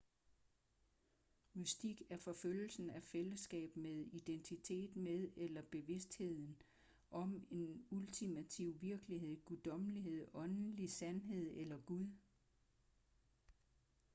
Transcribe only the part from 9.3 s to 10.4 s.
guddommelighed